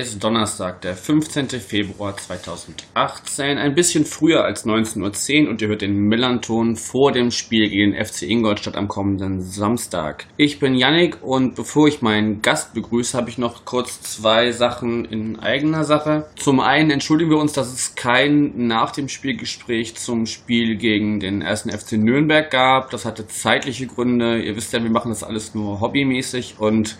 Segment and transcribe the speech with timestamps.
[0.00, 1.48] ist Donnerstag, der 15.
[1.60, 7.30] Februar 2018, ein bisschen früher als 19.10 Uhr und ihr hört den Millanton vor dem
[7.30, 10.26] Spiel gegen den FC Ingolstadt am kommenden Samstag.
[10.36, 15.04] Ich bin Yannick und bevor ich meinen Gast begrüße, habe ich noch kurz zwei Sachen
[15.04, 16.26] in eigener Sache.
[16.36, 21.42] Zum einen entschuldigen wir uns, dass es kein nach dem Spielgespräch zum Spiel gegen den
[21.42, 22.90] ersten FC Nürnberg gab.
[22.90, 24.40] Das hatte zeitliche Gründe.
[24.40, 26.96] Ihr wisst ja, wir machen das alles nur hobbymäßig und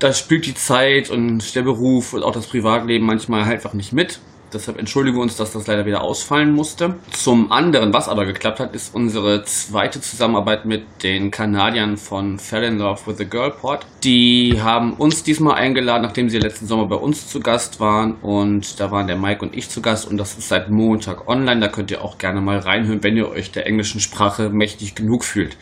[0.00, 3.92] da spielt die Zeit und der Beruf und auch das Privatleben manchmal halt einfach nicht
[3.92, 4.20] mit.
[4.52, 6.96] Deshalb entschuldigen wir uns, dass das leider wieder ausfallen musste.
[7.12, 12.64] Zum anderen, was aber geklappt hat, ist unsere zweite Zusammenarbeit mit den Kanadiern von Fell
[12.64, 13.80] in Love with the Girl Pod.
[14.02, 18.14] Die haben uns diesmal eingeladen, nachdem sie letzten Sommer bei uns zu Gast waren.
[18.22, 20.08] Und da waren der Mike und ich zu Gast.
[20.08, 21.60] Und das ist seit Montag online.
[21.60, 25.24] Da könnt ihr auch gerne mal reinhören, wenn ihr euch der englischen Sprache mächtig genug
[25.24, 25.56] fühlt.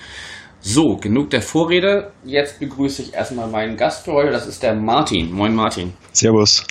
[0.61, 2.13] So, genug der Vorrede.
[2.25, 4.33] Jetzt begrüße ich erstmal meinen Gast für heute.
[4.33, 5.33] Das ist der Martin.
[5.33, 5.95] Moin, Martin.
[6.13, 6.67] Servus.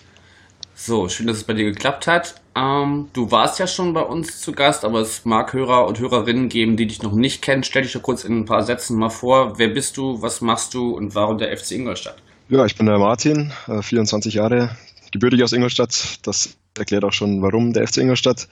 [0.75, 2.35] So, schön, dass es bei dir geklappt hat.
[2.55, 6.49] Ähm, du warst ja schon bei uns zu Gast, aber es mag Hörer und Hörerinnen
[6.49, 7.63] geben, die dich noch nicht kennen.
[7.63, 9.57] Stell dich doch kurz in ein paar Sätzen mal vor.
[9.57, 12.17] Wer bist du, was machst du und warum der FC Ingolstadt?
[12.49, 13.51] Ja, ich bin der Martin,
[13.81, 14.69] 24 äh, Jahre,
[15.11, 16.19] gebürtig aus Ingolstadt.
[16.23, 18.47] Das erklärt auch schon, warum der FC Ingolstadt.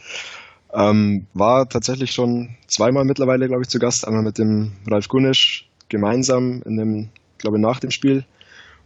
[0.76, 4.06] Ähm, war tatsächlich schon zweimal mittlerweile, glaube ich, zu Gast.
[4.06, 8.26] Einmal mit dem Ralf Gunisch gemeinsam in dem, glaube ich, nach dem Spiel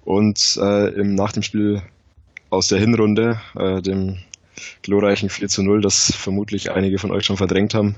[0.06, 1.82] und äh, im nach dem Spiel
[2.52, 4.18] aus der Hinrunde, äh, dem
[4.84, 7.96] glorreichen 4 zu 0, das vermutlich einige von euch schon verdrängt haben.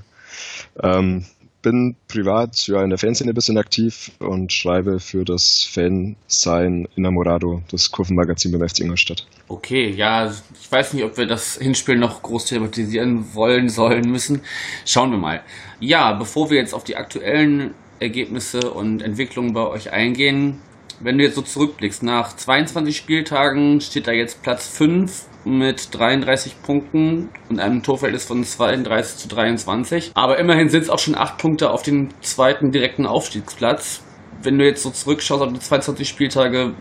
[0.81, 1.25] Ähm,
[1.62, 7.91] bin privat in der Fanszene ein bisschen aktiv und schreibe für das Fansein Inamorado, das
[7.91, 9.25] Kurvenmagazin beim FC Ingolstadt.
[9.47, 14.41] Okay, ja, ich weiß nicht, ob wir das Hinspiel noch groß thematisieren wollen, sollen, müssen.
[14.86, 15.44] Schauen wir mal.
[15.80, 20.59] Ja, bevor wir jetzt auf die aktuellen Ergebnisse und Entwicklungen bei euch eingehen,
[21.03, 26.62] wenn du jetzt so zurückblickst, nach 22 Spieltagen steht da jetzt Platz 5 mit 33
[26.62, 30.12] Punkten und einem Torverhältnis von 32 zu 23.
[30.13, 34.03] Aber immerhin sind es auch schon 8 Punkte auf den zweiten direkten Aufstiegsplatz.
[34.44, 36.73] Wenn du jetzt so zurückschaust auf die 22 Spieltage,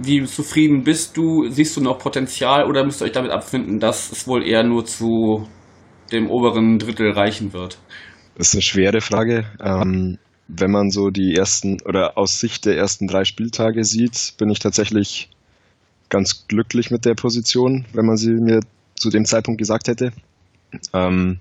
[0.00, 1.48] wie zufrieden bist du?
[1.48, 4.84] Siehst du noch Potenzial oder müsst ihr euch damit abfinden, dass es wohl eher nur
[4.84, 5.46] zu
[6.10, 7.78] dem oberen Drittel reichen wird?
[8.36, 9.44] Das ist eine schwere Frage.
[9.62, 10.18] Ähm,
[10.48, 14.58] wenn man so die ersten oder aus Sicht der ersten drei Spieltage sieht, bin ich
[14.58, 15.30] tatsächlich
[16.08, 18.60] ganz glücklich mit der Position, wenn man sie mir
[18.94, 20.12] zu dem Zeitpunkt gesagt hätte.
[20.92, 21.40] Ähm,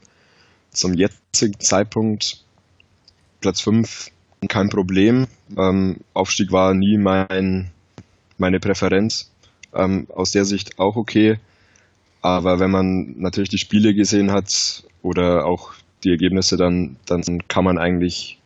[0.71, 2.43] zum jetzigen Zeitpunkt
[3.41, 4.11] Platz 5
[4.47, 5.27] kein Problem.
[5.57, 7.69] Ähm, Aufstieg war nie mein,
[8.37, 9.29] meine Präferenz.
[9.73, 11.37] Ähm, aus der Sicht auch okay.
[12.21, 15.73] Aber wenn man natürlich die Spiele gesehen hat oder auch
[16.03, 18.39] die Ergebnisse, dann, dann kann man eigentlich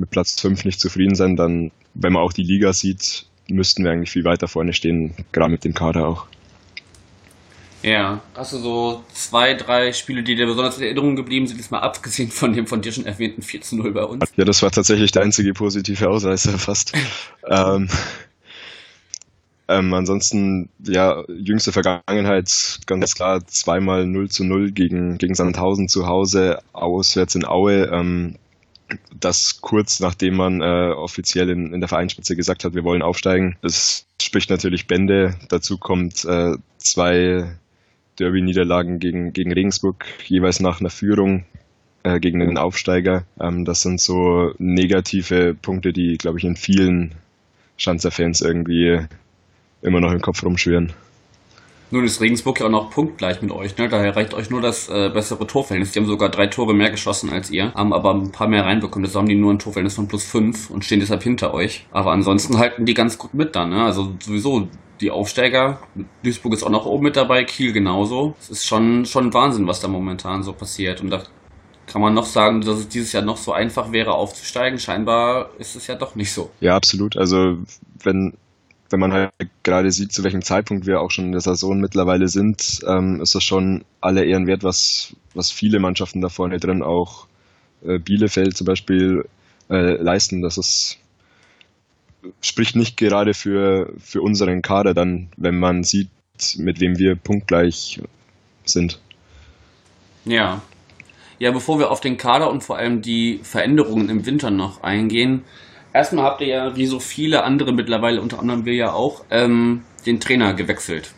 [0.00, 1.36] mit Platz 5 nicht zufrieden sein.
[1.36, 5.52] Dann, wenn man auch die Liga sieht, müssten wir eigentlich viel weiter vorne stehen, gerade
[5.52, 6.26] mit dem Kader auch.
[7.82, 11.70] Ja, hast du so zwei, drei Spiele, die dir besonders in Erinnerung geblieben sind, jetzt
[11.70, 14.24] mal abgesehen von dem von dir schon erwähnten 4 zu 0 bei uns?
[14.36, 16.92] Ja, das war tatsächlich der einzige positive Ausreißer fast.
[17.48, 17.88] ähm,
[19.68, 26.06] ähm, ansonsten, ja, jüngste Vergangenheit, ganz klar, zweimal 0 zu 0 gegen, gegen Sandhausen zu
[26.06, 27.84] Hause, auswärts in Aue.
[27.84, 28.36] Ähm,
[29.18, 33.56] das kurz nachdem man äh, offiziell in, in der Vereinsspitze gesagt hat, wir wollen aufsteigen.
[33.62, 35.36] Das spricht natürlich Bände.
[35.48, 37.56] Dazu kommt äh, zwei
[38.18, 41.44] Derby-Niederlagen gegen, gegen Regensburg, jeweils nach einer Führung
[42.02, 43.24] äh, gegen den Aufsteiger.
[43.40, 47.14] Ähm, das sind so negative Punkte, die, glaube ich, in vielen
[47.76, 49.00] Schanzer-Fans irgendwie
[49.82, 50.92] immer noch im Kopf rumschwirren.
[51.92, 53.88] Nun ist Regensburg ja auch noch punktgleich mit euch, ne?
[53.88, 55.92] Daher reicht euch nur das äh, bessere Torverhältnis.
[55.92, 59.04] Die haben sogar drei Tore mehr geschossen als ihr, haben aber ein paar mehr reinbekommen.
[59.04, 61.86] Das haben die nur ein Torverhältnis von plus fünf und stehen deshalb hinter euch.
[61.90, 63.84] Aber ansonsten halten die ganz gut mit dann, ne?
[63.84, 64.68] Also sowieso
[65.00, 65.80] die Aufsteiger.
[66.22, 68.34] Duisburg ist auch noch oben mit dabei, Kiel genauso.
[68.40, 71.00] Es ist schon, schon Wahnsinn, was da momentan so passiert.
[71.00, 71.22] Und da
[71.86, 74.78] kann man noch sagen, dass es dieses Jahr noch so einfach wäre aufzusteigen.
[74.78, 76.50] Scheinbar ist es ja doch nicht so.
[76.60, 77.16] Ja, absolut.
[77.16, 77.56] Also
[78.02, 78.34] wenn
[78.90, 79.32] wenn man halt
[79.62, 83.34] gerade sieht, zu welchem Zeitpunkt wir auch schon in der Saison mittlerweile sind, ähm, ist
[83.34, 87.26] das schon alle Ehren wert, was, was viele Mannschaften da vorne drin, auch
[87.84, 89.24] äh, Bielefeld zum Beispiel,
[89.70, 90.42] äh, leisten.
[90.42, 90.98] Das ist,
[92.40, 96.10] spricht nicht gerade für, für unseren Kader dann, wenn man sieht,
[96.56, 98.00] mit wem wir punktgleich
[98.64, 99.00] sind.
[100.24, 100.62] Ja.
[101.38, 105.42] Ja, bevor wir auf den Kader und vor allem die Veränderungen im Winter noch eingehen,
[105.92, 109.82] Erstmal habt ihr ja, wie so viele andere mittlerweile, unter anderem wir ja auch, ähm,
[110.06, 111.12] den Trainer gewechselt.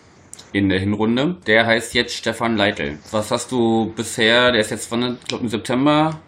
[0.53, 1.37] in der Hinrunde.
[1.47, 2.99] Der heißt jetzt Stefan Leitl.
[3.11, 6.21] Was hast du bisher, der ist jetzt von, ich im September,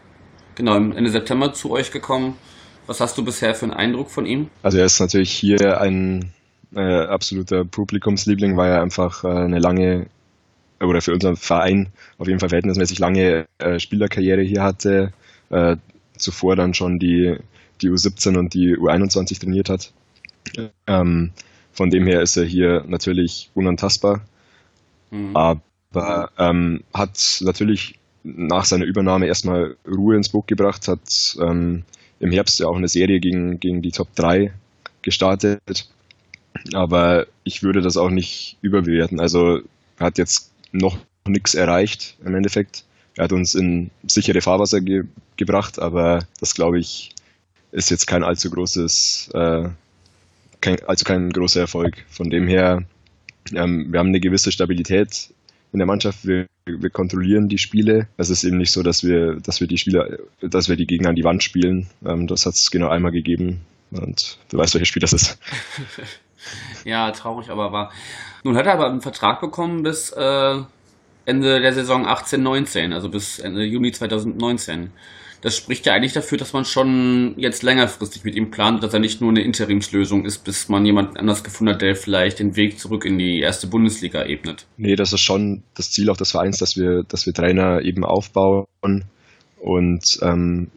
[0.55, 2.37] genau, Ende September zu euch gekommen.
[2.87, 4.49] Was hast du bisher für einen Eindruck von ihm?
[4.63, 6.33] Also er ist natürlich hier ein
[6.75, 10.07] äh, absoluter Publikumsliebling, weil er einfach äh, eine lange
[10.81, 11.89] oder für unseren Verein
[12.19, 15.13] auf jeden Fall verhältnismäßig lange äh, Spielerkarriere hier hatte,
[15.51, 15.77] äh,
[16.19, 17.37] zuvor dann schon die,
[17.83, 19.93] die U17 und die U21 trainiert hat.
[20.87, 21.33] Ähm,
[21.73, 24.21] von dem her ist er hier natürlich unantastbar,
[25.11, 25.35] mhm.
[25.35, 31.85] aber ähm, hat natürlich nach seiner Übernahme erstmal Ruhe ins Boot gebracht, hat ähm,
[32.21, 34.53] im Herbst ja auch eine Serie gegen, gegen die Top 3
[35.03, 35.89] gestartet.
[36.73, 39.21] Aber ich würde das auch nicht überbewerten.
[39.21, 39.61] Also
[39.99, 40.97] er hat jetzt noch
[41.27, 42.85] nichts erreicht im Endeffekt.
[43.17, 45.05] Er hat uns in sichere Fahrwasser ge
[45.37, 47.11] gebracht, aber das glaube ich
[47.75, 49.69] ist jetzt kein allzu großes, äh,
[50.61, 52.05] kein, also kein großer Erfolg.
[52.09, 52.85] Von dem her,
[53.53, 55.31] ähm, wir haben eine gewisse Stabilität
[55.73, 56.25] in der Mannschaft.
[56.25, 58.07] Wir, wir kontrollieren die Spiele.
[58.17, 61.09] Es ist eben nicht so, dass wir, dass wir die Spieler, dass wir die Gegner
[61.09, 61.89] an die Wand spielen.
[62.07, 63.63] Ähm, das hat es genau einmal gegeben.
[63.91, 65.39] Und du weißt, welches Spiel das ist.
[66.85, 67.93] ja, traurig, aber war.
[68.45, 70.61] Nun hat er aber einen Vertrag bekommen bis äh,
[71.25, 74.93] Ende der Saison 18-19, also bis Ende Juni 2019.
[75.45, 78.99] Das spricht ja eigentlich dafür, dass man schon jetzt längerfristig mit ihm plant, dass er
[78.99, 82.79] nicht nur eine Interimslösung ist, bis man jemand anders gefunden hat, der vielleicht den Weg
[82.79, 84.65] zurück in die erste Bundesliga ebnet.
[84.79, 88.07] Nee, das ist schon das Ziel auch des Vereins, dass wir, dass wir Trainer eben
[88.07, 88.65] aufbauen
[89.61, 90.71] und ähm,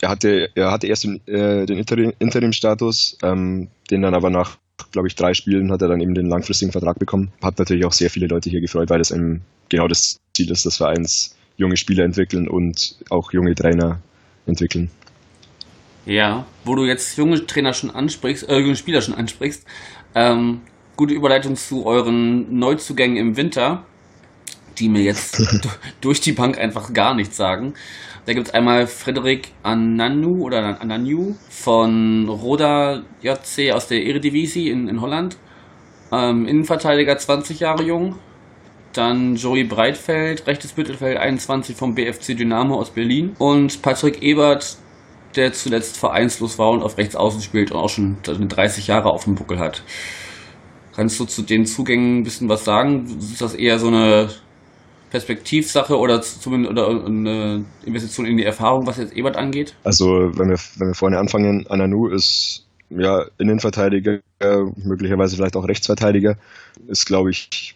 [0.00, 4.58] er hatte, er hatte erst den, äh, den Interim, Interim-Status, ähm, den dann aber nach,
[4.92, 7.32] glaube ich, drei Spielen hat er dann eben den langfristigen Vertrag bekommen.
[7.42, 10.64] Hat natürlich auch sehr viele Leute hier gefreut, weil das eben genau das Ziel ist
[10.64, 14.00] des Vereins, junge Spieler entwickeln und auch junge Trainer
[14.46, 14.90] entwickeln.
[16.04, 19.66] Ja, wo du jetzt junge Trainer schon ansprichst, äh, junge Spieler schon ansprichst,
[20.14, 20.60] ähm,
[20.96, 23.84] gute Überleitung zu euren Neuzugängen im Winter,
[24.78, 25.42] die mir jetzt
[26.00, 27.74] durch die Bank einfach gar nichts sagen.
[28.26, 34.88] Da gibt es einmal Frederik Ananu oder Ananu von Roda JC aus der Eredivisie in,
[34.88, 35.36] in Holland.
[36.12, 38.16] Ähm, Innenverteidiger 20 Jahre jung.
[38.96, 43.34] Dann Joey Breitfeld, rechtes Mittelfeld 21 vom BFC Dynamo aus Berlin.
[43.38, 44.78] Und Patrick Ebert,
[45.34, 49.24] der zuletzt vereinslos war und auf rechts außen spielt und auch schon 30 Jahre auf
[49.24, 49.82] dem Buckel hat.
[50.94, 53.06] Kannst du zu den Zugängen ein bisschen was sagen?
[53.18, 54.30] Ist das eher so eine
[55.10, 59.74] Perspektivsache oder zumindest oder eine Investition in die Erfahrung, was jetzt Ebert angeht?
[59.84, 64.20] Also wenn wir, wenn wir vorne anfangen, Ananu ist ja Innenverteidiger,
[64.76, 66.36] möglicherweise vielleicht auch Rechtsverteidiger,
[66.88, 67.75] ist glaube ich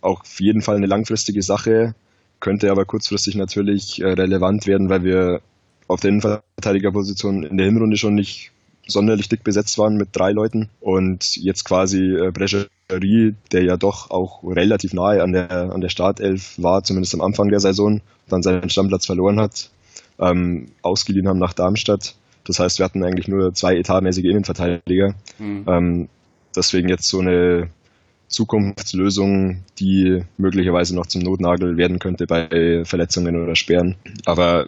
[0.00, 1.94] auch auf jeden Fall eine langfristige Sache,
[2.40, 5.40] könnte aber kurzfristig natürlich äh, relevant werden, weil wir
[5.88, 8.52] auf der Innenverteidigerposition in der Hinrunde schon nicht
[8.86, 14.10] sonderlich dick besetzt waren mit drei Leuten und jetzt quasi äh, Brecherie, der ja doch
[14.10, 18.42] auch relativ nahe an der, an der Startelf war, zumindest am Anfang der Saison, dann
[18.42, 19.70] seinen Stammplatz verloren hat,
[20.20, 22.14] ähm, ausgeliehen haben nach Darmstadt.
[22.44, 25.14] Das heißt, wir hatten eigentlich nur zwei etatmäßige Innenverteidiger.
[25.38, 25.64] Mhm.
[25.66, 26.08] Ähm,
[26.54, 27.70] deswegen jetzt so eine
[28.28, 33.96] Zukunftslösung, die möglicherweise noch zum Notnagel werden könnte bei Verletzungen oder Sperren.
[34.24, 34.66] Aber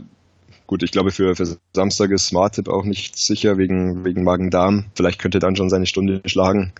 [0.69, 4.85] Gut, ich glaube, für, für Samstag ist Martip auch nicht sicher wegen, wegen Magen-Darm.
[4.95, 6.75] Vielleicht könnte dann schon seine Stunde schlagen.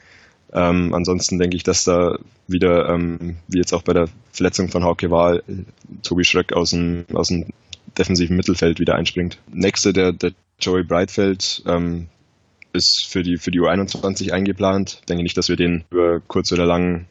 [0.53, 4.85] Ähm, ansonsten denke ich, dass da wieder, ähm, wie jetzt auch bei der Verletzung von
[4.85, 5.41] Hauke war,
[6.03, 7.47] Tobi Schröck aus dem, aus dem
[7.97, 9.39] defensiven Mittelfeld wieder einspringt.
[9.51, 12.09] Nächste, der, der Joey Breitfeld, ähm,
[12.79, 14.99] ist für die, für die U21 eingeplant.
[15.01, 17.07] Ich denke nicht, dass wir den über kurz oder lang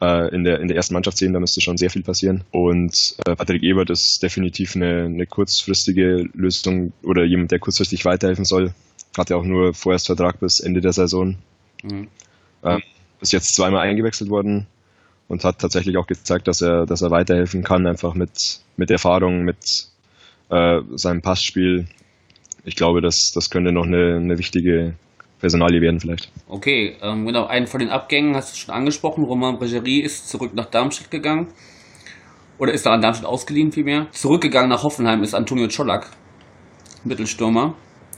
[0.00, 1.32] äh, in, der, in der ersten Mannschaft sehen.
[1.32, 2.44] Da müsste schon sehr viel passieren.
[2.50, 8.44] Und äh, Patrick Ebert ist definitiv eine, eine kurzfristige Lösung oder jemand, der kurzfristig weiterhelfen
[8.44, 8.72] soll.
[9.16, 11.36] Hat ja auch nur vorerst Vertrag bis Ende der Saison.
[11.82, 12.08] Mhm.
[12.64, 12.82] Ähm,
[13.20, 14.66] ist jetzt zweimal eingewechselt worden
[15.28, 19.42] und hat tatsächlich auch gezeigt, dass er, dass er weiterhelfen kann, einfach mit, mit Erfahrung,
[19.42, 19.88] mit
[20.48, 21.86] äh, seinem Passspiel.
[22.64, 24.94] Ich glaube, das, das könnte noch eine, eine wichtige
[25.40, 26.30] Personalie werden vielleicht.
[26.48, 29.24] Okay, ähm, genau, einen von den Abgängen hast du schon angesprochen.
[29.24, 31.48] Roman Bregerie ist zurück nach Darmstadt gegangen.
[32.58, 34.06] Oder ist da an Darmstadt ausgeliehen vielmehr.
[34.10, 36.10] Zurückgegangen nach Hoffenheim ist Antonio Czolak,
[37.04, 37.74] Mittelstürmer.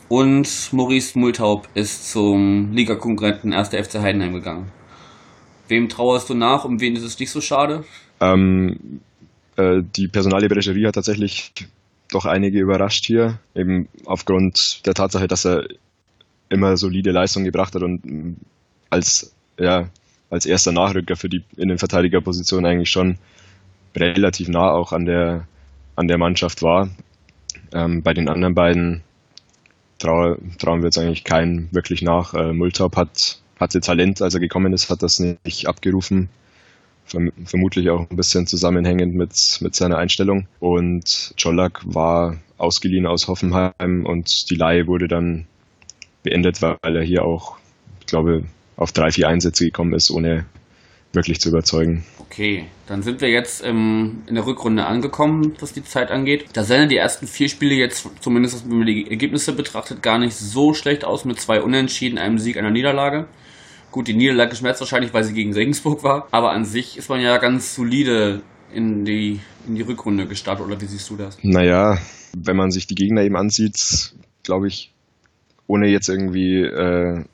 [0.08, 3.68] Und Maurice Multaub ist zum Ligakonkurrenten 1.
[3.68, 4.70] FC Heidenheim gegangen.
[5.68, 7.84] Wem trauerst du nach und wen ist es nicht so schade?
[8.20, 9.00] Ähm,
[9.56, 11.52] äh, die Personalie Bregerie hat tatsächlich
[12.10, 15.66] doch einige überrascht hier, eben aufgrund der Tatsache, dass er
[16.52, 18.36] immer solide Leistung gebracht hat und mm,
[18.90, 19.88] als, ja,
[20.30, 23.18] als erster Nachrücker für die in den Verteidigerpositionen eigentlich schon
[23.96, 25.46] relativ nah auch an der,
[25.96, 26.90] an der Mannschaft war.
[27.72, 29.02] Ähm, bei den anderen beiden
[29.98, 32.34] trau, trauen wir jetzt eigentlich keinen wirklich nach.
[32.34, 36.28] Äh, Multop hat, hatte Talent, als er gekommen ist, hat das nicht abgerufen.
[37.44, 40.46] vermutlich auch ein bisschen zusammenhängend mit, mit seiner Einstellung.
[40.60, 45.46] Und Czolak war ausgeliehen aus Hoffenheim und die Leihe wurde dann
[46.22, 47.56] beendet, weil er hier auch,
[48.00, 48.44] ich glaube,
[48.76, 50.44] auf drei, vier Einsätze gekommen ist, ohne
[51.12, 52.04] wirklich zu überzeugen.
[52.18, 56.46] Okay, dann sind wir jetzt ähm, in der Rückrunde angekommen, was die Zeit angeht.
[56.54, 60.34] Da sehen die ersten vier Spiele jetzt, zumindest wenn man die Ergebnisse betrachtet, gar nicht
[60.34, 63.26] so schlecht aus mit zwei Unentschieden, einem Sieg, einer Niederlage.
[63.90, 67.20] Gut, die Niederlage schmerzt wahrscheinlich, weil sie gegen Regensburg war, aber an sich ist man
[67.20, 68.40] ja ganz solide
[68.72, 71.36] in die, in die Rückrunde gestartet, oder wie siehst du das?
[71.42, 71.98] Naja,
[72.34, 74.14] wenn man sich die Gegner eben ansieht,
[74.44, 74.91] glaube ich,
[75.66, 77.24] ohne jetzt irgendwie äh,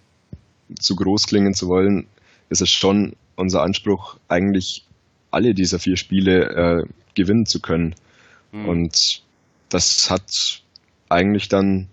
[0.78, 2.06] zu groß klingen zu wollen,
[2.50, 4.85] ist es schon unser Anspruch, eigentlich
[5.30, 7.94] alle dieser vier Spiele äh, gewinnen zu können.
[8.52, 8.68] Mhm.
[8.68, 9.23] Und
[9.68, 10.62] das hat
[11.08, 11.88] eigentlich dann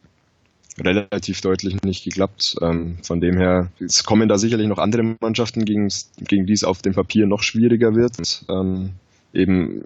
[0.79, 2.55] relativ deutlich nicht geklappt.
[2.61, 5.89] Ähm, von dem her, es kommen da sicherlich noch andere Mannschaften, gegen,
[6.19, 8.43] gegen die es auf dem Papier noch schwieriger wird.
[8.49, 8.91] Ähm,
[9.33, 9.83] eben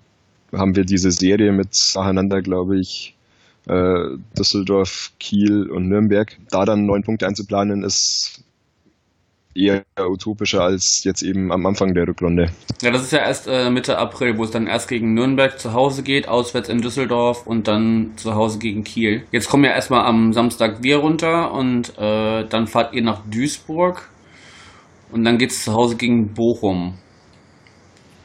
[0.51, 3.15] haben wir diese Serie mit nacheinander, glaube ich,
[3.68, 6.38] äh, Düsseldorf, Kiel und Nürnberg.
[6.50, 8.44] Da dann neun Punkte einzuplanen, ist
[9.56, 12.51] eher utopischer als jetzt eben am Anfang der Rückrunde.
[12.82, 15.74] Ja, das ist ja erst äh, Mitte April, wo es dann erst gegen Nürnberg zu
[15.74, 19.24] Hause geht, auswärts in Düsseldorf und dann zu Hause gegen Kiel.
[19.32, 24.10] Jetzt kommen ja erstmal am Samstag wir runter und äh, dann fahrt ihr nach Duisburg
[25.12, 26.94] und dann geht es zu Hause gegen Bochum.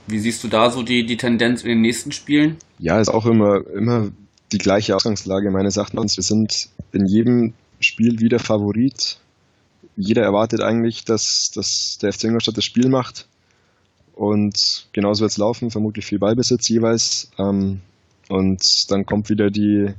[0.06, 2.58] Wie siehst du da so die, die Tendenz in den nächsten Spielen?
[2.78, 4.10] Ja, ist auch immer, immer
[4.54, 6.16] die gleiche Ausgangslage meines Erachtens.
[6.16, 9.18] Wir sind in jedem Spiel wieder Favorit
[9.96, 13.26] jeder erwartet eigentlich, dass, dass der FC Ingolstadt das Spiel macht.
[14.14, 17.30] Und genauso wird es laufen, vermutlich viel Ballbesitz jeweils.
[17.38, 17.80] Ähm,
[18.28, 19.92] und dann kommt wieder die,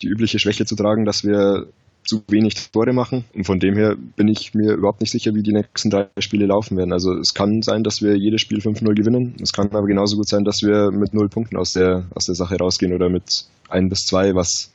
[0.00, 1.66] die übliche Schwäche zu tragen, dass wir
[2.04, 3.24] zu wenig Tore machen.
[3.34, 6.46] Und von dem her bin ich mir überhaupt nicht sicher, wie die nächsten drei Spiele
[6.46, 6.92] laufen werden.
[6.92, 9.34] Also es kann sein, dass wir jedes Spiel 5-0 gewinnen.
[9.40, 12.34] Es kann aber genauso gut sein, dass wir mit null Punkten aus der, aus der
[12.34, 14.72] Sache rausgehen oder mit ein bis zwei, was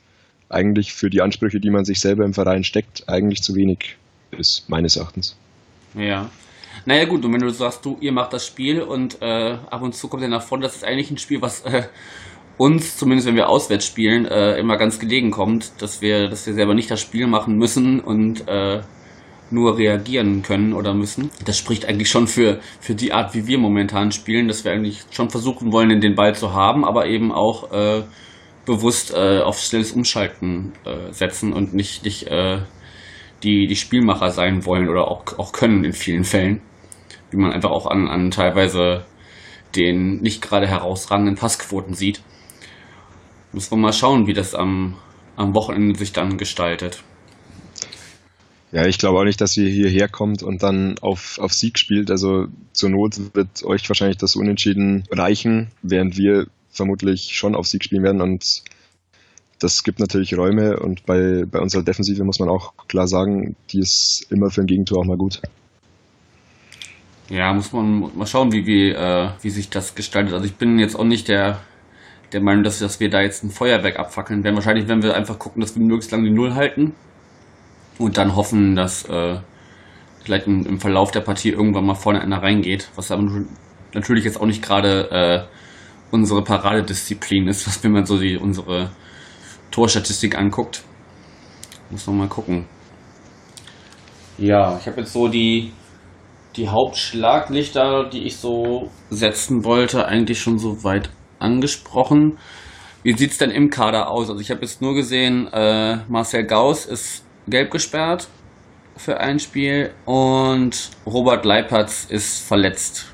[0.48, 3.96] eigentlich für die Ansprüche, die man sich selber im Verein steckt, eigentlich zu wenig
[4.30, 5.36] ist, meines Erachtens.
[5.94, 6.30] Ja.
[6.84, 9.94] Naja gut, und wenn du sagst, du, ihr macht das Spiel und äh, ab und
[9.94, 11.82] zu kommt ihr nach vorne, das ist eigentlich ein Spiel, was äh,
[12.58, 16.54] uns, zumindest wenn wir auswärts spielen, äh, immer ganz gelegen kommt, dass wir, dass wir
[16.54, 18.80] selber nicht das Spiel machen müssen und äh,
[19.50, 21.30] nur reagieren können oder müssen.
[21.44, 25.04] Das spricht eigentlich schon für, für die Art, wie wir momentan spielen, dass wir eigentlich
[25.10, 28.02] schon versuchen wollen, den Ball zu haben, aber eben auch äh,
[28.66, 32.58] bewusst äh, auf schnelles Umschalten äh, setzen und nicht, nicht äh,
[33.42, 36.60] die, die Spielmacher sein wollen oder auch, auch können in vielen Fällen.
[37.30, 39.04] Wie man einfach auch an, an teilweise
[39.76, 42.22] den nicht gerade herausragenden Passquoten sieht.
[43.52, 44.96] Müssen wir mal schauen, wie das am,
[45.36, 47.02] am Wochenende sich dann gestaltet.
[48.70, 52.10] Ja, ich glaube auch nicht, dass ihr hierher kommt und dann auf, auf Sieg spielt.
[52.10, 57.82] Also zur Not wird euch wahrscheinlich das Unentschieden reichen, während wir vermutlich schon auf Sieg
[57.82, 58.62] spielen werden und
[59.58, 63.80] das gibt natürlich Räume und bei, bei unserer Defensive muss man auch klar sagen, die
[63.80, 65.42] ist immer für ein Gegentor auch mal gut.
[67.28, 70.32] Ja, muss man mal schauen, wie, wie, äh, wie sich das gestaltet.
[70.32, 71.60] Also ich bin jetzt auch nicht der,
[72.32, 74.56] der Meinung, dass, dass wir da jetzt ein Feuerwerk abfackeln werden.
[74.56, 76.94] Wahrscheinlich werden wir einfach gucken, dass wir möglichst lange die Null halten
[77.98, 79.38] und dann hoffen, dass äh,
[80.24, 83.44] vielleicht im, im, Verlauf der Partie irgendwann mal vorne einer reingeht, was aber
[83.94, 85.44] natürlich jetzt auch nicht gerade äh,
[86.10, 88.90] unsere Paradedisziplin ist, was wenn man so die unsere
[89.70, 90.82] Torstatistik anguckt.
[91.90, 92.66] Muss noch mal gucken.
[94.36, 95.72] Ja, ich habe jetzt so die,
[96.56, 102.38] die Hauptschlaglichter, die ich so setzen wollte, eigentlich schon so weit angesprochen.
[103.02, 104.28] Wie sieht es denn im Kader aus?
[104.28, 108.28] Also ich habe jetzt nur gesehen, äh, Marcel Gauss ist gelb gesperrt
[108.98, 113.06] für ein Spiel und Robert Leipertz ist verletzt.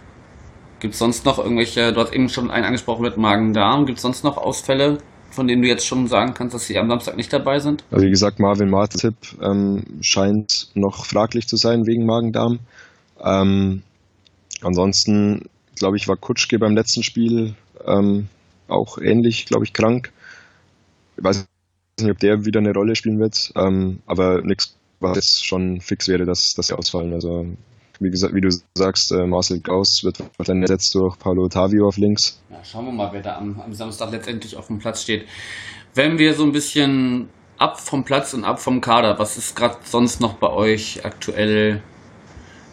[0.81, 4.03] Gibt es sonst noch irgendwelche, du hast eben schon einen angesprochen mit Magen-Darm, gibt es
[4.03, 4.99] sonst noch Ausfälle,
[5.31, 7.85] von denen du jetzt schon sagen kannst, dass sie am Samstag nicht dabei sind?
[7.91, 12.61] Also wie gesagt, Marvin Martip ähm, scheint noch fraglich zu sein wegen Magen-Darm.
[13.23, 13.83] Ähm,
[14.63, 17.55] ansonsten, glaube ich, war Kutschke beim letzten Spiel
[17.87, 18.29] ähm,
[18.69, 20.13] auch ähnlich, glaube ich, krank.
[21.17, 21.47] Ich weiß
[22.01, 26.09] nicht, ob der wieder eine Rolle spielen wird, ähm, aber nichts, was jetzt schon fix
[26.09, 27.13] wäre, dass, dass sie ausfallen.
[27.13, 27.47] Also
[28.01, 31.97] wie, gesagt, wie du sagst, äh, Marcel Gauss wird dann ersetzt durch Paulo Ottavio auf
[31.97, 32.41] links.
[32.51, 35.27] Ja, schauen wir mal, wer da am, am Samstag letztendlich auf dem Platz steht.
[35.95, 39.77] Wenn wir so ein bisschen ab vom Platz und ab vom Kader, was ist gerade
[39.85, 41.83] sonst noch bei euch aktuell,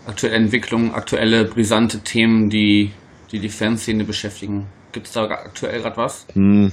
[0.07, 2.91] aktuelle Entwicklungen, aktuelle brisante Themen, die
[3.31, 4.67] die, die Fanszene beschäftigen?
[4.91, 6.25] Gibt es da aktuell gerade was?
[6.33, 6.71] Hm.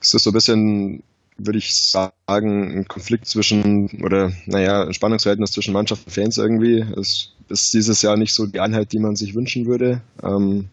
[0.00, 1.02] Es ist so ein bisschen
[1.46, 6.84] würde ich sagen, ein Konflikt zwischen, oder naja, ein Spannungsverhältnis zwischen Mannschaft und Fans irgendwie.
[6.98, 10.02] Es ist dieses Jahr nicht so die Einheit, die man sich wünschen würde.
[10.22, 10.68] Ähm,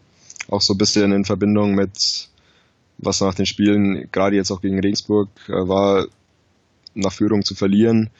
[0.48, 2.28] auch so ein bisschen in Verbindung mit,
[2.98, 6.06] was nach den Spielen, gerade jetzt auch gegen Regensburg, äh, war,
[6.94, 8.10] nach Führung zu verlieren,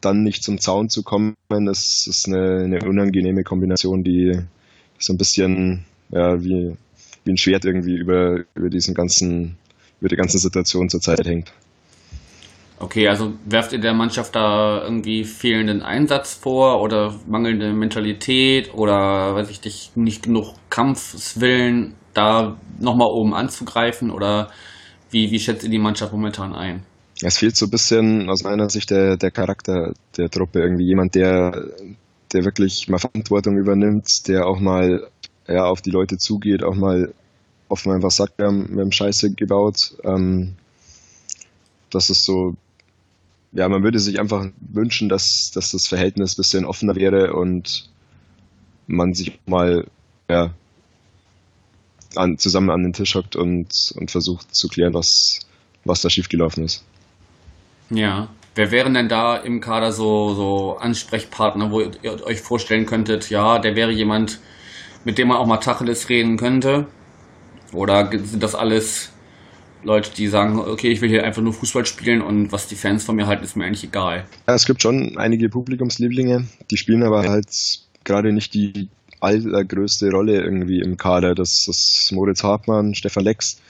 [0.00, 1.36] dann nicht zum Zaun zu kommen,
[1.70, 4.38] ist, ist eine, eine unangenehme Kombination, die
[4.98, 6.76] so ein bisschen ja, wie,
[7.24, 9.56] wie ein Schwert irgendwie über, über diesen ganzen,
[10.00, 11.52] über die ganze Situation zurzeit hängt.
[12.78, 19.34] Okay, also werft ihr der Mannschaft da irgendwie fehlenden Einsatz vor oder mangelnde Mentalität oder
[19.34, 24.50] weiß ich nicht, nicht genug Kampfswillen, da nochmal oben anzugreifen oder
[25.10, 26.82] wie, wie schätzt ihr die Mannschaft momentan ein?
[27.22, 30.60] Es fehlt so ein bisschen aus meiner Sicht der, der Charakter der Truppe.
[30.60, 31.68] Irgendwie jemand, der,
[32.32, 35.08] der wirklich mal Verantwortung übernimmt, der auch mal
[35.48, 37.12] ja, auf die Leute zugeht, auch mal
[37.68, 39.94] offen einfach sagt, wir haben, wir haben Scheiße gebaut.
[40.04, 40.54] Ähm,
[41.90, 42.56] das ist so
[43.54, 47.88] ja, man würde sich einfach wünschen, dass, dass das Verhältnis ein bisschen offener wäre und
[48.86, 49.86] man sich mal
[50.28, 50.50] ja,
[52.16, 55.40] an, zusammen an den Tisch hockt und, und versucht zu klären, was,
[55.84, 56.84] was da schiefgelaufen ist.
[57.90, 58.28] Ja.
[58.56, 63.58] Wer wären denn da im Kader so, so Ansprechpartner, wo ihr euch vorstellen könntet, ja,
[63.58, 64.38] der wäre jemand,
[65.04, 66.86] mit dem man auch mal Tacheles reden könnte?
[67.72, 69.10] Oder sind das alles
[69.82, 73.04] Leute, die sagen, okay, ich will hier einfach nur Fußball spielen und was die Fans
[73.04, 74.24] von mir halten, ist mir eigentlich egal.
[74.48, 77.48] Ja, es gibt schon einige Publikumslieblinge, die spielen aber halt
[78.04, 78.88] gerade nicht die
[79.20, 81.34] allergrößte Rolle irgendwie im Kader.
[81.34, 83.60] Das ist Moritz Hartmann, Stefan Lex.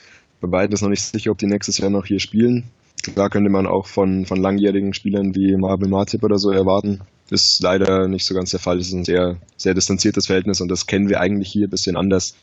[0.41, 2.65] Bei beiden ist noch nicht sicher, ob die nächstes Jahr noch hier spielen.
[3.15, 7.01] Da könnte man auch von, von langjährigen Spielern wie Marvel Martip oder so erwarten.
[7.29, 8.79] Ist leider nicht so ganz der Fall.
[8.79, 11.97] Es ist ein sehr, sehr distanziertes Verhältnis und das kennen wir eigentlich hier ein bisschen
[11.97, 12.35] anders,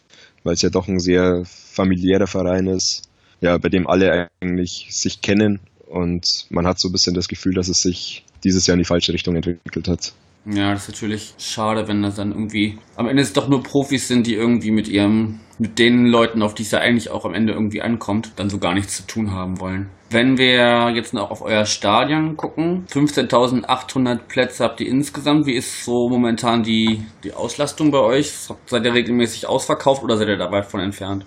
[0.42, 3.08] weil es ja doch ein sehr familiärer Verein ist
[3.42, 7.54] ja, bei dem alle eigentlich sich kennen und man hat so ein bisschen das Gefühl,
[7.54, 10.12] dass es sich dieses Jahr in die falsche Richtung entwickelt hat.
[10.46, 14.08] Ja, das ist natürlich schade, wenn das dann irgendwie am Ende es doch nur Profis
[14.08, 17.34] sind, die irgendwie mit ihrem, mit den Leuten, auf die es ja eigentlich auch am
[17.34, 19.88] Ende irgendwie ankommt, dann so gar nichts zu tun haben wollen.
[20.12, 25.46] Wenn wir jetzt noch auf euer Stadion gucken, 15.800 Plätze habt ihr insgesamt.
[25.46, 28.32] Wie ist so momentan die, die Auslastung bei euch?
[28.66, 31.24] Seid ihr regelmäßig ausverkauft oder seid ihr da weit von entfernt?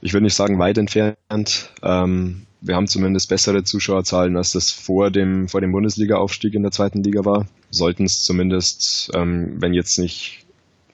[0.00, 1.70] ich würde nicht sagen weit entfernt.
[1.82, 6.72] Ähm, wir haben zumindest bessere Zuschauerzahlen, als das vor dem, vor dem Bundesliga-Aufstieg in der
[6.72, 7.46] zweiten Liga war.
[7.70, 10.44] Sollten es zumindest, ähm, wenn jetzt nicht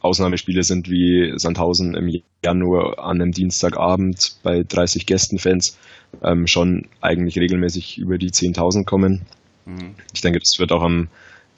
[0.01, 5.77] Ausnahmespiele sind wie Sandhausen im Januar an einem Dienstagabend bei 30 Gästenfans,
[6.23, 9.23] ähm, schon eigentlich regelmäßig über die 10.000 kommen.
[9.64, 9.95] Mhm.
[10.12, 11.09] Ich denke, das wird auch am,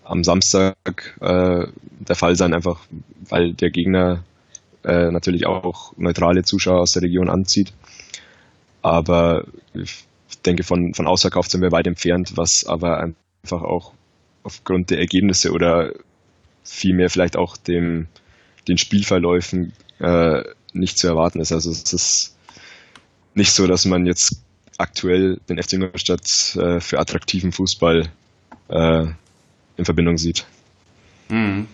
[0.04, 1.66] am Samstag äh,
[2.00, 2.80] der Fall sein, einfach
[3.28, 4.24] weil der Gegner
[4.84, 7.72] äh, natürlich auch neutrale Zuschauer aus der Region anzieht.
[8.82, 10.06] Aber ich
[10.46, 13.92] denke, von, von ausverkauft sind wir weit entfernt, was aber einfach auch
[14.44, 15.92] aufgrund der Ergebnisse oder
[16.62, 18.06] vielmehr vielleicht auch dem,
[18.66, 21.52] den Spielverläufen äh, nicht zu erwarten ist.
[21.52, 22.37] Also es ist
[23.34, 24.42] nicht so, dass man jetzt
[24.78, 28.08] aktuell den FC Ingolstadt äh, für attraktiven Fußball
[28.68, 29.06] äh,
[29.76, 30.46] in Verbindung sieht.
[31.28, 31.66] Mhm.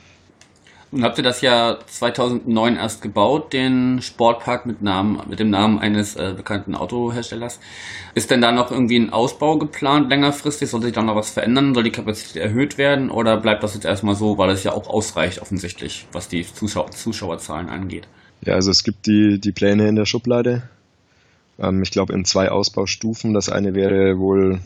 [0.94, 5.80] Nun habt ihr das ja 2009 erst gebaut, den Sportpark mit, Namen, mit dem Namen
[5.80, 7.58] eines äh, bekannten Autoherstellers.
[8.14, 10.70] Ist denn da noch irgendwie ein Ausbau geplant längerfristig?
[10.70, 11.74] Soll sich da noch was verändern?
[11.74, 13.10] Soll die Kapazität erhöht werden?
[13.10, 16.88] Oder bleibt das jetzt erstmal so, weil es ja auch ausreicht offensichtlich, was die Zuschau
[16.88, 18.06] Zuschauerzahlen angeht?
[18.42, 20.62] Ja, also es gibt die, die Pläne in der Schublade.
[21.58, 23.34] Ähm, ich glaube in zwei Ausbaustufen.
[23.34, 24.60] Das eine wäre wohl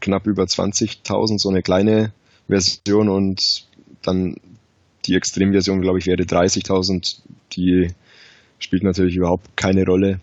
[0.00, 2.12] knapp über 20.000, so eine kleine
[2.48, 3.66] Version und
[4.02, 4.36] dann
[5.06, 7.20] die Extremversion, glaube ich, wäre 30.000.
[7.52, 7.88] Die
[8.58, 10.20] spielt natürlich überhaupt keine Rolle.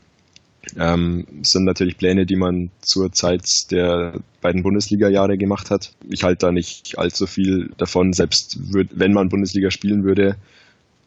[0.78, 5.94] Ähm, sind natürlich Pläne, die man zur Zeit der beiden Bundesliga-Jahre gemacht hat.
[6.10, 10.36] Ich halte da nicht allzu viel davon, selbst würd, wenn man Bundesliga spielen würde,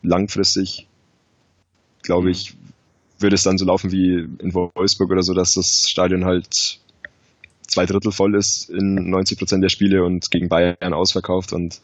[0.03, 0.87] langfristig,
[2.03, 2.55] glaube ich,
[3.21, 6.81] würde es dann so laufen wie in Wolfsburg oder so, dass das Stadion halt
[7.67, 11.81] zwei Drittel voll ist in 90 Prozent der Spiele und gegen Bayern ausverkauft und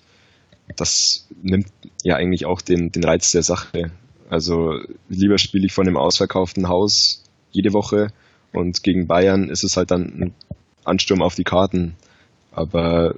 [0.75, 1.69] das nimmt
[2.03, 3.93] ja eigentlich auch den, den Reiz der Sache.
[4.29, 7.23] Also lieber spiele ich von einem ausverkauften Haus
[7.53, 8.09] jede Woche
[8.53, 10.35] und gegen Bayern ist es halt dann ein
[10.85, 11.95] Ansturm auf die Karten.
[12.51, 13.15] Aber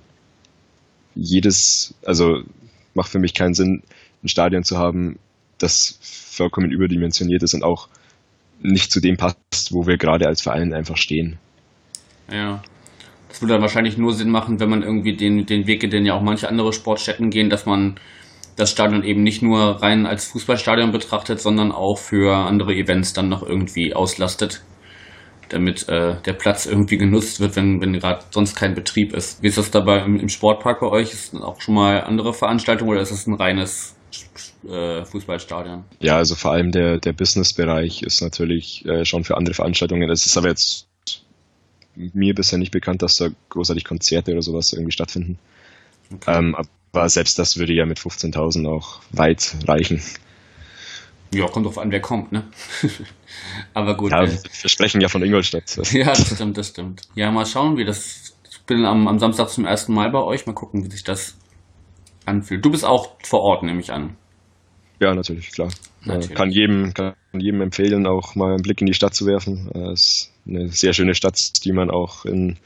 [1.15, 2.43] jedes, also
[2.95, 3.83] macht für mich keinen Sinn,
[4.23, 5.19] ein Stadion zu haben,
[5.59, 7.89] das vollkommen überdimensioniert ist und auch
[8.61, 11.39] nicht zu dem passt, wo wir gerade als Verein einfach stehen.
[12.31, 12.63] Ja.
[13.29, 16.07] Das würde dann wahrscheinlich nur Sinn machen, wenn man irgendwie den, den Weg geht, den
[16.07, 17.97] ja auch manche andere Sportstätten gehen, dass man
[18.57, 23.29] das Stadion eben nicht nur rein als Fußballstadion betrachtet, sondern auch für andere Events dann
[23.29, 24.63] noch irgendwie auslastet.
[25.51, 29.43] damit äh, der Platz irgendwie genutzt wird, wenn, wenn gerade sonst kein Betrieb ist.
[29.43, 31.13] Wie ist das dabei im, im Sportpark bei euch?
[31.13, 33.97] Ist auch schon mal andere Veranstaltungen oder ist das ein reines
[34.69, 35.85] äh, Fußballstadion?
[36.01, 40.11] Ja, also vor allem der, der Business-Bereich ist natürlich äh, schon für andere Veranstaltungen.
[40.11, 40.87] Es ist aber jetzt
[41.95, 45.39] mir bisher nicht bekannt, dass da großartig Konzerte oder sowas irgendwie stattfinden.
[46.13, 46.39] Okay.
[46.39, 46.57] Ähm,
[46.93, 50.03] aber selbst das würde ja mit 15.000 auch weit reichen.
[51.33, 52.45] Ja, kommt drauf an, wer kommt, ne?
[53.75, 54.13] Aber gut.
[54.13, 55.77] Ja, äh, wir sprechen ja von Ingolstadt.
[55.93, 57.03] ja, das stimmt, das stimmt.
[57.15, 58.35] Ja, mal schauen, wie das.
[58.51, 60.47] Ich bin am, am Samstag zum ersten Mal bei euch.
[60.47, 61.37] Mal gucken, wie sich das
[62.29, 62.65] anfühlt.
[62.65, 64.17] Du bist auch vor Ort, nehme ich an.
[65.01, 65.69] Ja, natürlich, klar.
[66.05, 66.37] Natürlich.
[66.37, 69.71] Kann, jedem, kann jedem empfehlen, auch mal einen Blick in die Stadt zu werfen.
[69.93, 72.57] Es ist eine sehr schöne Stadt, die man auch in,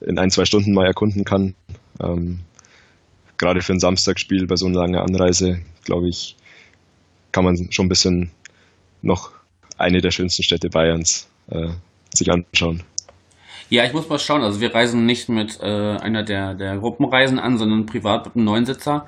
[0.00, 1.54] in ein, zwei Stunden mal erkunden kann.
[2.00, 2.40] Ähm,
[3.38, 6.36] gerade für ein Samstagsspiel bei so einer langen Anreise, glaube ich,
[7.32, 8.30] kann man schon ein bisschen
[9.02, 9.32] noch
[9.76, 11.68] eine der schönsten Städte Bayerns äh,
[12.14, 12.82] sich anschauen.
[13.68, 14.42] Ja, ich muss mal schauen.
[14.42, 18.44] Also wir reisen nicht mit äh, einer der, der Gruppenreisen an, sondern privat mit einem
[18.44, 19.06] Neunsitzer.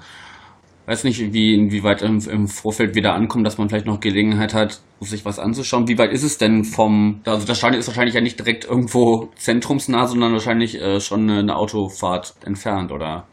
[0.86, 4.80] Weiß nicht, wie, inwieweit im, im Vorfeld wieder ankommt, dass man vielleicht noch Gelegenheit hat,
[5.00, 5.86] sich was anzuschauen.
[5.86, 9.28] Wie weit ist es denn vom, also das Stadion ist wahrscheinlich ja nicht direkt irgendwo
[9.36, 13.26] zentrumsnah, sondern wahrscheinlich äh, schon eine, Autofahrt entfernt, oder?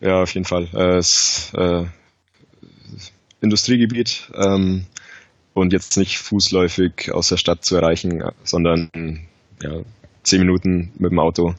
[0.00, 0.66] Ja, auf jeden Fall.
[0.72, 1.84] Äh, es äh,
[3.42, 4.86] Industriegebiet ähm,
[5.54, 8.90] und jetzt nicht fußläufig aus der Stadt zu erreichen, sondern
[9.62, 9.82] ja,
[10.22, 11.54] zehn Minuten mit dem Auto.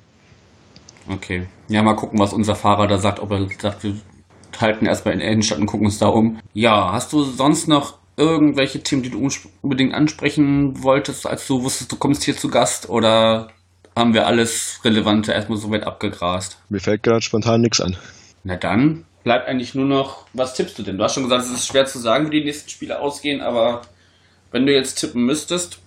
[1.07, 1.47] Okay.
[1.67, 3.95] Ja, mal gucken, was unser Fahrer da sagt, ob er sagt, wir
[4.59, 6.39] halten erstmal in der Innenstadt und gucken uns da um.
[6.53, 9.27] Ja, hast du sonst noch irgendwelche Themen, die du
[9.61, 13.49] unbedingt ansprechen wolltest, als du wusstest, du kommst hier zu Gast oder
[13.95, 16.59] haben wir alles Relevante erstmal soweit abgegrast?
[16.69, 17.97] Mir fällt gerade spontan nichts an.
[18.43, 20.97] Na dann bleibt eigentlich nur noch, was tippst du denn?
[20.97, 23.81] Du hast schon gesagt, es ist schwer zu sagen, wie die nächsten Spiele ausgehen, aber
[24.51, 25.79] wenn du jetzt tippen müsstest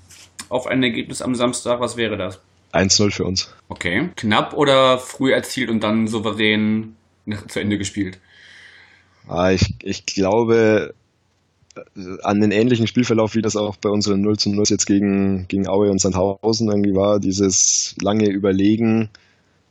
[0.49, 2.41] auf ein Ergebnis am Samstag, was wäre das?
[2.75, 3.55] 1-0 für uns.
[3.69, 4.11] Okay.
[4.17, 6.97] Knapp oder früh erzielt und dann souverän
[7.49, 8.19] zu Ende gespielt?
[9.27, 10.95] Ah, ich, ich glaube
[11.77, 11.81] äh,
[12.23, 15.67] an den ähnlichen Spielverlauf, wie das auch bei unseren 0 zu 0 jetzt gegen, gegen
[15.67, 19.09] Aue und Sandhausen irgendwie war, dieses lange Überlegen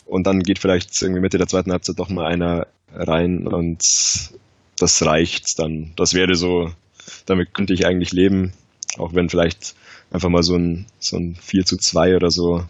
[0.05, 3.83] und dann geht vielleicht irgendwie Mitte der zweiten Halbzeit doch mal einer rein und
[4.77, 5.91] das reicht dann.
[5.95, 6.71] Das wäre so,
[7.25, 8.53] damit könnte ich eigentlich leben,
[8.97, 9.75] auch wenn vielleicht
[10.11, 12.63] einfach mal so ein, so ein 4 zu 2 oder so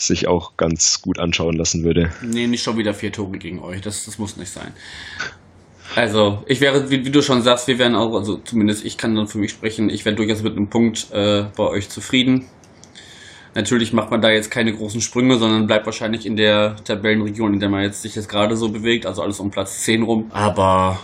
[0.00, 2.10] sich auch ganz gut anschauen lassen würde.
[2.22, 4.72] Nee, nicht schon wieder vier Tore gegen euch, das, das muss nicht sein.
[5.96, 9.14] Also, ich wäre, wie, wie, du schon sagst, wir wären auch, also zumindest ich kann
[9.16, 12.46] dann für mich sprechen, ich wäre durchaus mit einem Punkt äh, bei euch zufrieden.
[13.54, 17.60] Natürlich macht man da jetzt keine großen Sprünge, sondern bleibt wahrscheinlich in der Tabellenregion, in
[17.60, 20.30] der man jetzt sich jetzt gerade so bewegt, also alles um Platz 10 rum.
[20.32, 21.00] Aber,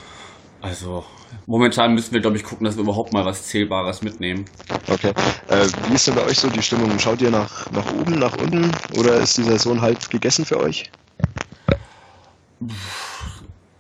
[0.60, 1.04] also,
[1.46, 4.44] momentan müssen wir, glaube ich, gucken, dass wir überhaupt mal was Zählbares mitnehmen.
[4.88, 5.12] Okay.
[5.48, 6.98] Äh, wie ist denn bei euch so die Stimmung?
[6.98, 10.90] Schaut ihr nach, nach oben, nach unten oder ist die Saison halb gegessen für euch?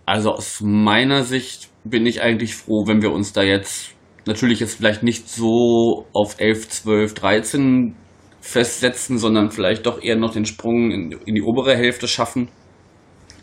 [0.04, 3.90] Also aus meiner Sicht bin ich eigentlich froh, wenn wir uns da jetzt
[4.26, 7.96] natürlich jetzt vielleicht nicht so auf 11, 12, 13
[8.40, 12.48] festsetzen, sondern vielleicht doch eher noch den Sprung in, in die obere Hälfte schaffen.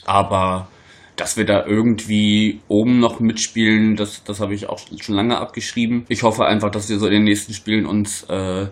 [0.05, 0.67] Aber
[1.15, 6.06] dass wir da irgendwie oben noch mitspielen, das, das habe ich auch schon lange abgeschrieben.
[6.10, 8.67] Ich hoffe einfach, dass wir so in den nächsten Spielen uns äh,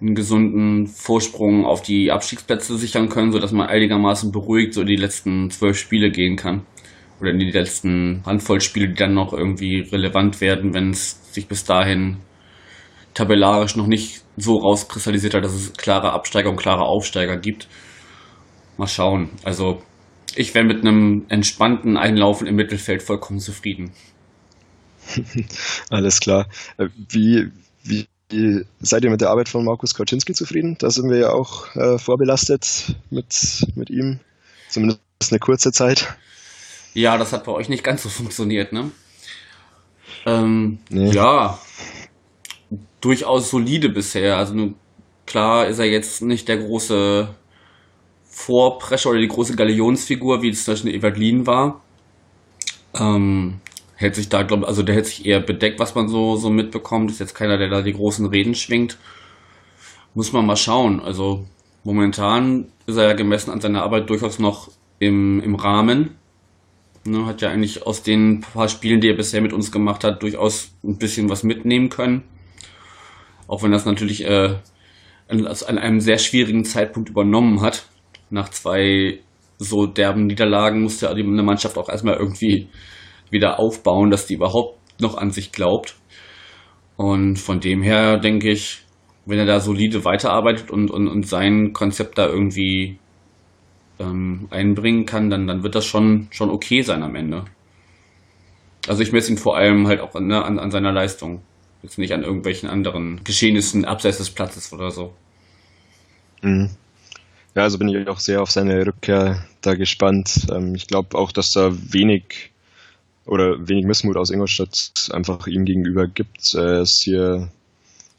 [0.00, 4.96] einen gesunden Vorsprung auf die Abstiegsplätze sichern können, sodass man einigermaßen beruhigt so in die
[4.96, 6.66] letzten zwölf Spiele gehen kann.
[7.20, 11.46] Oder in die letzten Handvoll Spiele, die dann noch irgendwie relevant werden, wenn es sich
[11.46, 12.18] bis dahin
[13.14, 17.68] tabellarisch noch nicht so rauskristallisiert hat, dass es klare Absteiger und klare Aufsteiger gibt.
[18.76, 19.30] Mal schauen.
[19.44, 19.80] Also
[20.36, 23.92] ich wäre mit einem entspannten Einlaufen im Mittelfeld vollkommen zufrieden.
[25.90, 26.46] Alles klar.
[26.78, 27.50] Äh, wie,
[27.82, 30.76] wie seid ihr mit der Arbeit von Markus Kaczynski zufrieden?
[30.78, 34.20] Da sind wir ja auch äh, vorbelastet mit, mit ihm.
[34.68, 36.16] Zumindest eine kurze Zeit.
[36.94, 38.90] Ja, das hat bei euch nicht ganz so funktioniert, ne?
[40.26, 41.10] Ähm, nee.
[41.10, 41.58] Ja,
[43.00, 44.36] durchaus solide bisher.
[44.36, 44.74] Also
[45.26, 47.28] klar ist er jetzt nicht der große
[48.34, 51.80] Vorprescher oder die große Galionsfigur, wie es zum Beispiel Evangeline war.
[52.92, 53.60] Ähm,
[53.94, 57.12] hält sich da, glaube also der hält sich eher bedeckt, was man so, so mitbekommt.
[57.12, 58.98] Ist jetzt keiner, der da die großen Reden schwingt.
[60.14, 61.00] Muss man mal schauen.
[61.00, 61.46] Also
[61.84, 64.68] momentan ist er ja gemessen an seiner Arbeit durchaus noch
[64.98, 66.16] im, im Rahmen.
[67.06, 70.22] Ne, hat ja eigentlich aus den paar Spielen, die er bisher mit uns gemacht hat,
[70.24, 72.24] durchaus ein bisschen was mitnehmen können.
[73.46, 74.56] Auch wenn das natürlich äh,
[75.28, 77.86] an, an einem sehr schwierigen Zeitpunkt übernommen hat.
[78.30, 79.20] Nach zwei
[79.58, 82.68] so derben Niederlagen musste eine Mannschaft auch erstmal irgendwie
[83.30, 85.96] wieder aufbauen, dass die überhaupt noch an sich glaubt.
[86.96, 88.82] Und von dem her denke ich,
[89.26, 92.98] wenn er da solide weiterarbeitet und, und, und sein Konzept da irgendwie
[93.98, 97.44] ähm, einbringen kann, dann, dann wird das schon, schon okay sein am Ende.
[98.86, 101.42] Also ich messe ihn vor allem halt auch ne, an, an seiner Leistung.
[101.82, 105.14] Jetzt nicht an irgendwelchen anderen Geschehnissen abseits des Platzes oder so.
[106.42, 106.70] Mhm.
[107.54, 110.46] Ja, also bin ich auch sehr auf seine Rückkehr da gespannt.
[110.50, 112.50] Ähm, ich glaube auch, dass da wenig
[113.26, 116.54] oder wenig Missmut aus Ingolstadt einfach ihm gegenüber gibt.
[116.54, 117.48] Er ist hier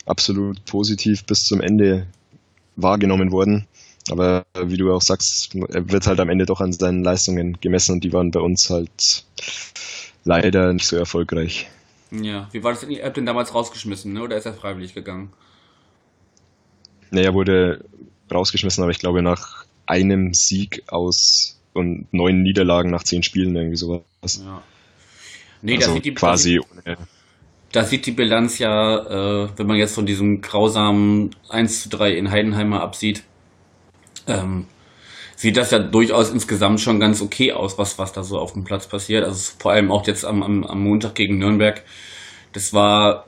[0.05, 2.07] absolut positiv bis zum Ende
[2.75, 3.67] wahrgenommen worden.
[4.09, 7.93] Aber wie du auch sagst, er wird halt am Ende doch an seinen Leistungen gemessen
[7.93, 9.25] und die waren bei uns halt
[10.23, 11.69] leider nicht so erfolgreich.
[12.11, 12.91] Ja, wie war das denn?
[12.91, 14.21] Ihr habt den damals rausgeschmissen, ne?
[14.21, 15.33] oder ist er freiwillig gegangen?
[17.09, 17.83] Naja, wurde
[18.33, 23.77] rausgeschmissen, aber ich glaube nach einem Sieg aus und neun Niederlagen nach zehn Spielen, irgendwie
[23.77, 24.41] sowas.
[24.43, 24.63] Ja.
[25.61, 26.97] Nee, also da sieht die, quasi ohne.
[27.71, 32.13] Da sieht die Bilanz ja, äh, wenn man jetzt von diesem grausamen 1 zu 3
[32.13, 33.23] in Heidenheimer absieht,
[34.27, 34.67] ähm,
[35.35, 38.63] sieht das ja durchaus insgesamt schon ganz okay aus, was, was da so auf dem
[38.63, 39.25] Platz passiert.
[39.25, 41.83] Also vor allem auch jetzt am, am, am Montag gegen Nürnberg.
[42.53, 43.25] Das war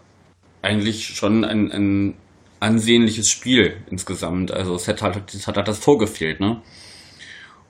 [0.62, 2.13] eigentlich schon ein, ein
[2.59, 4.51] ansehnliches Spiel insgesamt.
[4.51, 6.61] Also es hat halt, es hat halt das Tor gefehlt, ne?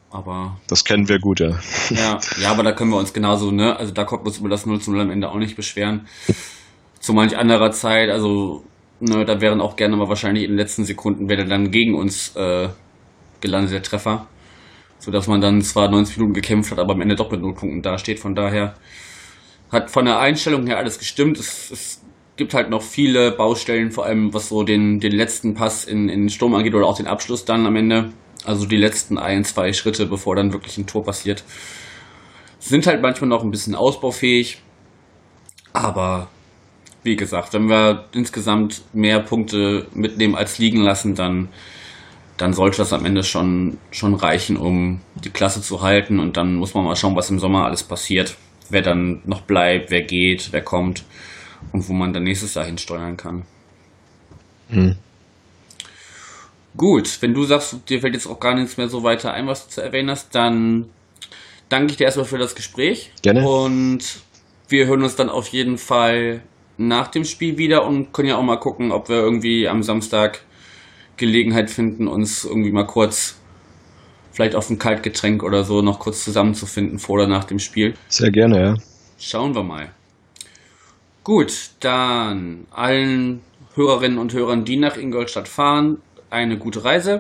[0.10, 0.58] Aber.
[0.68, 1.60] Das kennen wir gut, ja.
[1.90, 3.76] Ja, ja, aber da können wir uns genauso, ne?
[3.78, 6.08] Also da wir uns über das 0 zu 0 am Ende auch nicht beschweren.
[7.00, 8.64] Zu manch anderer Zeit, also,
[9.00, 12.36] ne, da wären auch gerne mal wahrscheinlich in den letzten Sekunden wäre dann gegen uns
[12.36, 12.70] äh,
[13.42, 14.28] gelandet, der Treffer.
[15.00, 18.20] Sodass man dann zwar 90 Minuten gekämpft hat, aber am Ende doch mit Nullpunkten dasteht.
[18.20, 18.76] Von daher
[19.72, 21.38] hat von der Einstellung her alles gestimmt.
[21.38, 22.02] Es, es
[22.38, 26.30] gibt halt noch viele Baustellen, vor allem was so den, den letzten Pass in, in
[26.30, 28.14] Sturm angeht oder auch den Abschluss dann am Ende.
[28.46, 31.44] Also die letzten ein, zwei Schritte, bevor dann wirklich ein Tor passiert.
[32.60, 34.62] Sind halt manchmal noch ein bisschen ausbaufähig.
[35.74, 36.30] Aber
[37.04, 41.50] wie gesagt, wenn wir insgesamt mehr Punkte mitnehmen als liegen lassen, dann,
[42.38, 46.20] dann sollte das am Ende schon, schon reichen, um die Klasse zu halten.
[46.20, 48.38] Und dann muss man mal schauen, was im Sommer alles passiert.
[48.70, 51.04] Wer dann noch bleibt, wer geht, wer kommt
[51.72, 53.44] und wo man dann nächstes Jahr hinsteuern kann.
[54.70, 54.96] Hm.
[56.76, 59.66] Gut, wenn du sagst, dir fällt jetzt auch gar nichts mehr so weiter ein, was
[59.66, 60.90] du zu erwähnen hast, dann
[61.70, 63.12] danke ich dir erstmal für das Gespräch.
[63.22, 63.48] Gerne.
[63.48, 64.00] Und
[64.70, 66.42] wir hören uns dann auf jeden Fall
[66.78, 70.42] nach dem Spiel wieder und können ja auch mal gucken, ob wir irgendwie am Samstag
[71.18, 73.38] Gelegenheit finden, uns irgendwie mal kurz
[74.32, 77.96] vielleicht auf ein Kaltgetränk oder so noch kurz zusammenzufinden vor oder nach dem Spiel.
[78.08, 78.76] Sehr gerne, ja.
[79.18, 79.90] Schauen wir mal.
[81.28, 83.42] Gut, dann allen
[83.76, 85.98] Hörerinnen und Hörern, die nach Ingolstadt fahren,
[86.30, 87.20] eine gute Reise.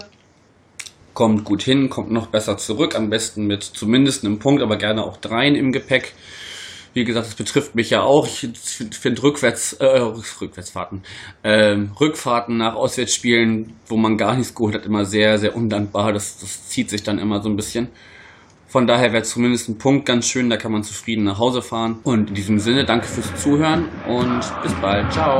[1.13, 5.03] Kommt gut hin, kommt noch besser zurück, am besten mit zumindest einem Punkt, aber gerne
[5.03, 6.13] auch dreien im Gepäck.
[6.93, 8.25] Wie gesagt, das betrifft mich ja auch.
[8.25, 8.47] Ich
[8.97, 9.99] finde Rückwärts, äh,
[10.39, 11.03] Rückwärtsfahrten,
[11.43, 16.13] äh, Rückfahrten nach Auswärtsspielen, wo man gar nichts geholt hat, immer sehr, sehr undankbar.
[16.13, 17.89] Das, das zieht sich dann immer so ein bisschen.
[18.67, 21.99] Von daher wäre zumindest ein Punkt ganz schön, da kann man zufrieden nach Hause fahren.
[22.03, 25.11] Und in diesem Sinne, danke fürs Zuhören und bis bald.
[25.11, 25.39] Ciao.